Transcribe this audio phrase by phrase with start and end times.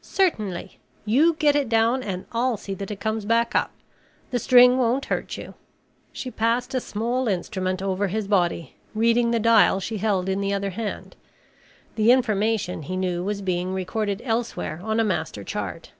[0.00, 0.78] "Certainly.
[1.04, 3.72] You get it down and I'll see that it comes back up.
[4.30, 5.54] The string won't hurt you."
[6.12, 10.54] She passed a small instrument over his body, reading the dial she held in the
[10.54, 11.16] other hand.
[11.96, 15.90] The information, he knew, was being recorded elsewhere on a master chart.